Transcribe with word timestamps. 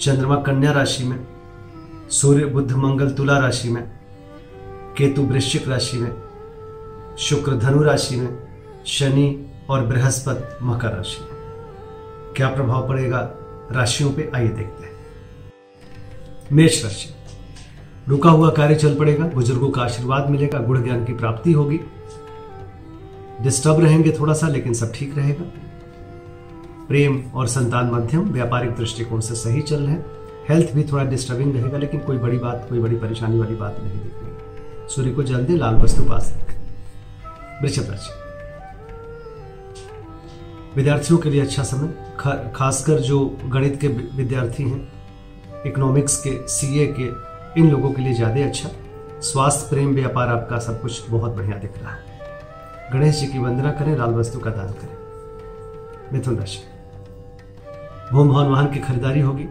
चंद्रमा 0.00 0.36
कन्या 0.36 0.72
राशि 0.72 1.04
में, 1.04 1.26
सूर्य 2.10 2.44
बुध 2.44 2.72
मंगल 2.72 3.10
तुला 3.10 3.38
राशि 3.38 3.68
में, 3.68 3.90
केतु 4.96 5.22
वृश्चिक 5.22 5.68
राशि 5.68 5.98
में, 5.98 6.16
शुक्र 7.18 7.56
धनु 7.56 7.82
राशि 7.82 8.16
में, 8.16 8.38
शनि 8.86 9.46
और 9.68 9.86
बृहस्पति 9.86 10.64
मकर 10.64 10.88
राशि 10.88 11.18
में। 11.20 11.30
क्या 12.36 12.48
प्रभाव 12.48 12.88
पड़ेगा? 12.88 13.30
राशियों 13.72 14.12
पे 14.12 14.30
आइए 14.34 14.48
देखते 14.48 14.84
हैं। 14.84 14.92
मेष 16.52 16.84
राशि। 16.84 17.14
रुका 18.08 18.30
हुआ 18.30 18.50
कार्य 18.50 18.74
चल 18.74 18.94
पड़ेगा, 18.94 19.24
बुज़ुर्गों 19.26 19.70
का 19.70 19.82
आशीर्वाद 19.82 20.30
मिलेगा, 20.30 20.58
गुण 20.58 20.82
ज्ञान 20.82 21.04
की 21.04 21.12
प्राप्ति 21.12 21.52
होगी। 21.52 21.80
डिस्टर्ब 23.40 23.80
रहेंगे 23.80 24.16
थोड़ा 24.20 24.34
सा, 24.34 24.48
लेकिन 24.48 24.74
सब 24.74 24.92
ठीक 24.92 25.18
रहेगा। 25.18 25.69
प्रेम 26.90 27.24
और 27.34 27.46
संतान 27.46 27.90
मध्यम, 27.90 28.30
व्यापारिक 28.30 28.76
दृष्टिकोण 28.76 29.20
से 29.20 29.34
सही 29.34 29.62
चल 29.62 29.76
रहे 29.76 29.92
हैं। 29.92 30.06
हेल्थ 30.48 30.72
भी 30.72 30.82
थोड़ा 30.82 31.04
डिस्टर्बिंग 31.04 31.54
रहेगा, 31.54 31.78
लेकिन 31.78 32.00
कोई 32.00 32.18
बड़ी 32.18 32.38
बात, 32.38 32.66
कोई 32.68 32.78
बड़ी 32.78 32.96
परेशानी 32.96 33.38
वाली 33.38 33.54
बात 33.54 33.76
नहीं 33.80 33.92
दिखेगी 33.92 34.36
सूर्य 34.88 35.10
को 35.10 35.22
जल 35.22 35.44
दे, 35.44 35.56
लाल 35.56 35.74
वस्तु 35.74 36.02
पास 36.02 36.34
रखें। 36.36 37.88
राशि। 37.90 38.10
विद्यार्थियों 40.76 41.18
के 41.18 41.30
लिए 41.30 41.40
अच्छा 41.40 41.62
समय। 41.62 42.14
खा- 42.20 42.54
खासकर 42.54 42.98
जो 42.98 43.38
गणित 43.44 43.80
के 43.80 43.88
विद्यार्थी 43.88 44.62
हैं 44.62 44.92
इकोनॉमिक्स 45.66 46.22
के 46.26 46.48
सीए 46.48 46.94
के, 46.98 47.10
इन 47.60 47.70
लोगों 47.70 47.92
के 47.92 48.02
लिए 48.02 48.14
ज़्यादा 48.14 48.44
अच्छा। 48.44 48.68
स्वास्थ्य, 49.20 49.66
प्रेम, 49.70 49.94
व्यापार 49.94 50.28
आपका 50.28 50.58
सब 50.58 50.80
कुछ 50.80 51.10
बहुत 51.10 51.32
बढ़िया 51.32 51.58
दिख 51.58 51.72
रहा 51.78 51.92
है। 51.92 52.20
गणेश 52.92 53.20
जी 53.20 53.26
की 53.26 53.38
वंदना 53.38 53.70
करें, 53.70 53.98
लाल 53.98 54.10
वस्तु 54.10 54.38
का 54.38 54.50
दान 54.50 54.68
करें। 54.68 55.00
मिथुन 56.12 56.36
राशि। 56.36 56.69
भूम 58.12 58.28
भवन 58.28 58.46
वाहन 58.46 58.66
की 58.66 58.78
खरीदारी 58.80 59.20
होगी। 59.20 59.46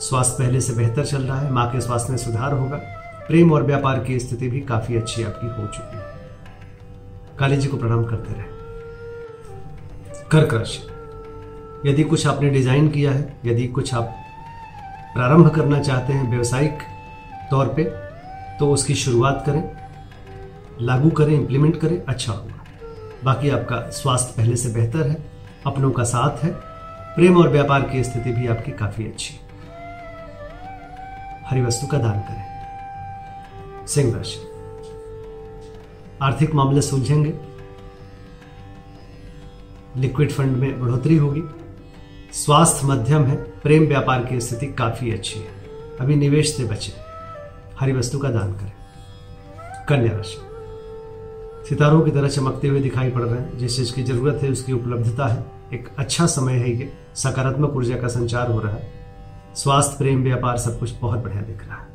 स्वास्थ्य 0.00 0.42
पहले 0.42 0.60
से 0.60 0.72
बेहतर 0.74 1.04
चल 1.04 1.22
रहा 1.22 1.38
है, 1.40 1.50
माँ 1.52 1.70
के 1.72 1.80
स्वास्थ्य 1.80 2.10
में 2.10 2.18
सुधार 2.18 2.52
होगा। 2.52 2.76
प्रेम 3.28 3.52
और 3.52 3.62
व्यापार 3.62 3.98
की 3.98 4.18
स्थिति 4.20 4.48
भी 4.48 4.60
काफ़ी 4.62 4.96
अच्छी 4.96 5.22
आपकी 5.22 5.46
हो 5.46 5.66
चुकी 5.66 5.96
है। 5.96 6.02
काली 7.38 7.56
जी 7.56 7.68
को 7.68 7.76
प्रणाम 7.76 8.04
करते 8.04 8.34
रहे। 8.34 8.44
कर्क 10.30 10.54
राशि 10.54 11.88
यदि 11.88 12.04
कुछ 12.04 12.26
आपने 12.26 12.50
डिज़ाइन 12.50 12.88
किया 12.88 13.12
है, 13.12 13.38
यदि 13.46 13.66
कुछ 13.68 13.94
आप 13.94 14.14
प्रारंभ 15.14 15.48
करना 15.54 15.80
चाहते 15.80 16.12
हैं 16.12 16.30
व्यवसायिक 16.30 16.78
तौर 17.50 17.66
पे 17.76 17.84
तो 18.58 18.70
उसकी 18.72 18.94
शुरुआत 18.96 19.42
करें, 19.46 19.62
लागू 20.80 21.10
करें 21.10 21.34
इंप्लीमेंट 21.34 21.80
करें 21.80 22.00
अच्छा 22.04 22.32
होगा। 22.32 22.64
बाकी 23.24 23.50
आपका 23.50 23.80
स्वास्थ्य 23.92 24.34
पहले 24.36 24.56
से 24.56 24.72
बेहतर 24.74 25.08
है, 25.08 25.16
अपनों 25.66 25.90
का 25.90 26.04
साथ 26.04 26.44
है। 26.44 26.54
प्रेम 27.16 27.36
और 27.36 27.48
व्यापार 27.48 27.82
की 27.82 28.04
स्थिति 28.04 28.32
भी 28.32 28.46
आपकी 28.46 28.72
काफ़ी 28.72 29.06
अच्छी। 29.06 29.34
हरी 31.46 31.62
वस्तु 31.62 31.86
का 31.86 31.98
दान 31.98 32.20
करें। 32.20 32.44
सिंह 33.86 34.16
राशि। 34.16 34.48
आर्थिक 36.22 36.54
मामले 36.54 36.82
सुलझेंगे। 36.82 37.34
लिक्विड 39.96 40.32
फंड 40.32 40.56
में 40.56 40.80
बढ़ोतरी 40.80 41.16
होगी। 41.16 41.42
स्वास्थ्य 42.32 42.86
मध्यम 42.86 43.24
है। 43.24 43.36
प्रेम 43.36 43.86
व्यापार 43.86 44.24
की 44.24 44.40
स्थिति 44.40 44.66
काफ़ी 44.66 45.12
अच्छी 45.12 45.40
है। 45.40 45.48
अभी 46.00 46.14
निवेश 46.14 46.56
से 46.56 46.64
बचें। 46.64 47.00
हरी 47.80 47.92
वस्तु 47.92 48.18
का 48.18 48.30
दान 48.30 48.52
करें। 48.52 48.72
कन्या 49.88 50.16
राशि। 50.16 50.36
सितारों 51.68 52.02
की 52.02 52.10
तरह 52.10 52.28
चमकते 52.28 52.68
हुए 52.68 52.80
दिखाई 52.80 53.10
पड़ 53.10 53.22
रहे 53.22 53.40
हैं। 53.40 53.58
जिस 53.58 53.76
चीज़ 53.76 53.94
की 53.94 54.02
ज़रूरत 54.02 54.42
है, 54.42 54.48
उसकी 54.48 54.72
उपलब्धता 54.72 55.26
है। 55.26 55.44
एक 55.72 55.88
अच्छा 55.98 56.26
समय 56.26 56.52
है 56.52 56.70
ये। 56.70 57.05
सकारात्मक 57.16 57.76
ऊर्जा 57.76 57.96
का 57.96 58.08
संचार 58.08 58.50
हो 58.50 58.60
रहा 58.60 58.72
है। 58.72 58.92
स्वास्थ्य, 59.54 59.94
प्रेम, 59.98 60.22
व्यापार 60.22 60.58
सब 60.58 60.78
कुछ 60.78 60.92
बहुत 61.00 61.18
बढ़िया 61.18 61.42
दिख 61.42 61.66
रहा 61.66 61.76
है। 61.76 61.88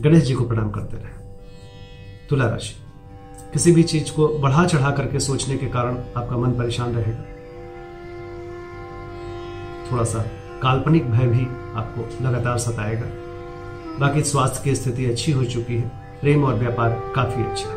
गणेश 0.00 0.24
जी 0.24 0.34
को 0.34 0.44
प्रणाम 0.44 0.70
करते 0.70 0.96
रहे। 0.96 1.26
तुला 2.30 2.48
राशि, 2.48 2.74
किसी 3.52 3.72
भी 3.72 3.82
चीज़ 3.82 4.12
को 4.12 4.28
बढ़ा 4.28 4.66
चढ़ा 4.66 4.90
करके 4.90 5.20
सोचने 5.20 5.56
के 5.56 5.66
कारण 5.66 5.98
आपका 6.16 6.36
मन 6.36 6.50
परेशान 6.50 6.94
रहेगा। 6.94 7.24
थोड़ा 9.92 10.04
सा 10.04 10.18
काल्पनिक 10.62 11.10
भय 11.10 11.26
भी 11.26 11.46
आपको 11.74 12.24
लगातार 12.24 12.58
सताएगा। 12.58 13.06
बाकी 14.00 14.22
स्वास्थ्य 14.22 14.60
की 14.64 14.74
स्थिति 14.74 15.06
अच्छी 15.06 15.32
हो 15.32 15.44
चुकी 15.44 15.76
है। 15.76 15.88
प्रेम 16.20 16.44
और 16.44 16.54
व्यापार 16.54 17.12
काफ़ी 17.14 17.44
अच्छा 17.44 17.68
है। 17.68 17.76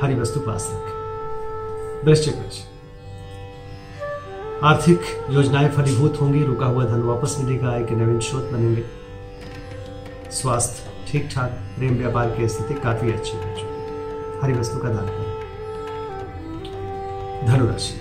हरी 0.00 0.14
वस्तु 0.14 0.40
पास 0.40 0.70
रखें। 0.72 0.94
वृश्चिक 2.06 2.34
राशि 2.34 2.73
आर्थिक 4.62 5.00
योजनाएँ 5.30 5.68
फलीभूत 5.68 6.18
होंगी, 6.20 6.42
रुका 6.42 6.66
हुआ 6.66 6.84
धन 6.84 7.02
वापस 7.02 7.36
मिलेगा, 7.40 7.70
आय 7.70 7.84
के 7.84 7.94
नवीन 7.94 8.20
स्रोत 8.20 8.42
बनेंगे। 8.42 8.84
स्वास्थ्य 10.30 11.10
ठीक 11.10 11.28
ठाक 11.34 11.50
प्रेम 11.50 11.94
व्यापार 11.94 12.30
की 12.30 12.48
स्थिति 12.48 12.74
काफ़ी 12.74 13.12
अच्छी 13.12 13.32
हो। 13.32 13.42
हरी 14.42 14.52
वस्तु 14.52 14.78
का 14.78 14.88
दान 14.88 15.06
करें। 15.06 15.34
धनुराशि। 17.46 18.00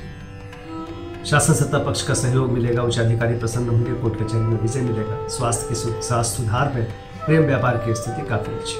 शासन 1.25 1.53
सत्ता 1.53 1.77
पक्ष 1.77 2.01
का 2.01 2.13
सहयोग 2.13 2.51
मिलेगा 2.51 2.83
उच्च 2.83 2.99
अधिकारी 2.99 3.39
प्रसन्न 3.39 3.69
होंगे, 3.69 3.93
कोर्ट 3.93 4.15
कचहरी 4.15 4.41
में 4.41 4.61
विजय 4.61 4.81
मिलेगा। 4.81 5.27
स्वास्थ्य 5.27 5.69
के 5.69 6.01
स्वास्थ्य 6.01 6.37
सुधार 6.37 6.73
में 6.75 6.85
प्रेम 7.25 7.43
व्यापार 7.43 7.77
की 7.77 7.95
स्थिति 7.95 8.27
काफ़ी 8.27 8.53
अच्छी 8.53 8.75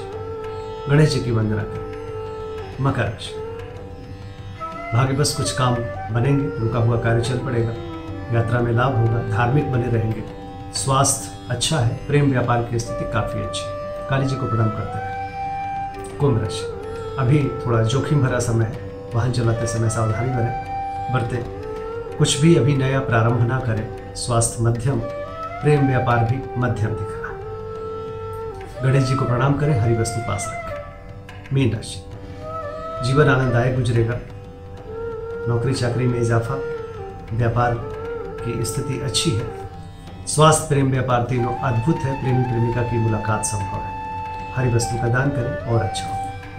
गणेश 0.90 1.10
जी 1.10 1.20
की 1.20 1.30
वंदना 1.30 1.62
करें। 1.62 1.84
मकर 2.84 3.02
राशि। 3.02 3.43
भाग्य 4.92 5.12
बस 5.12 5.36
कुछ 5.36 5.58
काम 5.58 5.74
बनेंगे, 6.14 6.58
रुका 6.58 6.78
हुआ 6.78 6.96
कार्य 6.96 7.20
चल 7.20 7.38
पड़ेगा। 7.38 7.74
यात्रा 8.36 8.60
में 8.60 8.72
लाभ 8.72 8.96
होगा, 8.96 9.36
धार्मिक 9.36 9.72
बने 9.72 9.86
रहेंगे। 9.86 10.22
स्वास्थ्य 10.74 11.46
अच्छा 11.50 11.78
है, 11.78 12.06
प्रेम 12.06 12.30
व्यापार 12.30 12.62
की 12.62 12.78
स्थिति 12.78 13.12
काफ़ी 13.12 13.42
अच्छी 13.42 13.62
है। 13.64 13.70
काली 14.10 14.26
जी 14.26 14.36
को 14.36 14.46
प्रणाम 14.46 14.68
करते 14.68 14.98
हैं। 14.98 15.14
कुंभ 16.18 16.40
राशि। 16.42 16.80
अभी 17.18 17.50
थोड़ा 17.66 17.82
जोखिम 17.82 18.22
भरा 18.22 18.38
समय 18.38 18.64
है। 18.64 18.90
वाहन 19.14 19.32
चलाते 19.32 19.66
समय 19.66 19.88
सावधानी 19.88 20.28
बने 20.28 20.64
बरतें। 21.14 21.44
कुछ 22.18 22.40
भी 22.40 22.56
अभी 22.56 22.76
नया 22.76 23.00
प्रारंभ 23.00 23.40
ना 23.40 23.60
करें। 23.60 24.14
स्वास्थ्य 24.14 24.64
मध्यम, 24.64 25.00
प्रेम 25.62 25.86
व्यापार 25.86 26.18
भी 26.18 26.60
मध्यम 26.60 26.90
दिख 26.90 27.08
रहा 27.10 27.28
है। 27.28 27.34
गणेश 28.82 29.04
जी 29.04 29.14
को 29.14 29.24
प्रणाम 29.24 29.54
करें, 29.54 29.80
हरी 29.80 29.96
वस्तु 29.96 30.28
पास 30.28 30.46
रखें। 30.48 30.74
मीन 31.52 31.74
राशि। 31.74 32.04
जीवन 33.06 33.28
आनंददायक 33.28 33.76
गुजरेगा। 33.76 34.18
नौकरी 35.48 35.74
चाकरी 35.74 36.06
में 36.06 36.20
इजाफा। 36.20 36.54
व्यापार 37.36 37.74
की 38.44 38.64
स्थिति 38.64 39.00
अच्छी 39.00 39.30
है। 39.30 39.68
स्वास्थ्य 40.26 40.68
प्रेम 40.68 40.90
व्यापार 40.90 41.22
तीनों 41.22 41.54
अद्भुत 41.54 41.96
है। 41.96 42.20
प्रेमी 42.20 42.42
प्रेमिका 42.42 42.82
की 42.82 42.98
मुलाकात 42.98 43.44
संभव 43.44 43.78
है। 43.78 43.92
हरी 44.54 44.74
वस्तु 44.74 44.96
का 44.96 45.08
दान 45.08 45.28
करें 45.28 45.72
और 45.72 45.82
अच्छा 45.82 46.04
हो। 46.04 46.14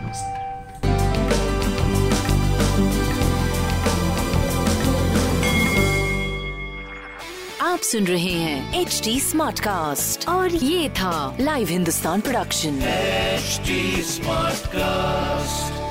नमस्कार 0.05 0.35
आप 7.61 7.79
सुन 7.79 8.03
रहे 8.03 8.33
हैं 8.33 8.81
एच 8.81 9.01
डी 9.03 9.19
स्मार्ट 9.19 9.59
कास्ट 9.59 10.29
और 10.29 10.49
ये 10.49 10.89
था 10.89 11.37
live 11.39 11.67
Hindustan 11.67 12.21
production 12.21 12.79
smart 12.79 14.55
Smartcast. 14.55 15.84